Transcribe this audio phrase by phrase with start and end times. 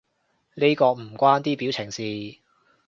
[0.55, 2.39] 呢個唔關啲表情事